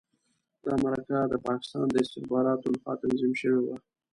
دا 0.65 0.73
مرکه 0.83 1.17
د 1.27 1.33
پاکستان 1.47 1.85
د 1.91 1.95
استخباراتو 2.03 2.71
لخوا 2.73 2.93
تنظیم 3.01 3.33
شوې 3.41 3.61
وه. 3.65 3.75